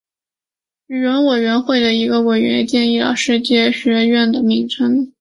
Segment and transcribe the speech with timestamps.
[0.87, 5.07] 语言委员会的一个委员建议了世界语学院的名称。